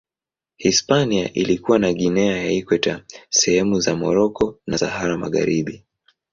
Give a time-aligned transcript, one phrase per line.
[0.57, 5.83] Hispania ilikuwa na Guinea ya Ikweta, sehemu za Moroko na Sahara Magharibi.